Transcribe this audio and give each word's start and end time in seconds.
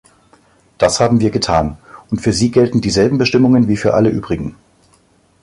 Das 0.79 0.99
haben 0.99 1.19
wir 1.19 1.29
getan, 1.29 1.77
und 2.09 2.21
für 2.23 2.33
Sie 2.33 2.49
gelten 2.49 2.81
dieselben 2.81 3.19
Bestimmungen 3.19 3.67
wie 3.67 3.77
für 3.77 3.93
alle 3.93 4.09
übrigen. 4.09 4.55